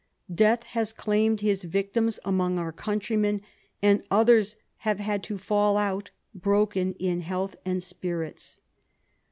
[0.33, 3.39] Death has claimed his victims among our countrymen,
[3.83, 8.59] and others have had to fall out broken in health and spirits.